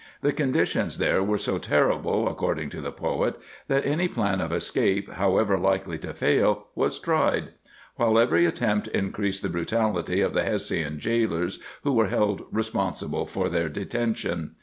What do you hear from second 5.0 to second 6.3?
however likely to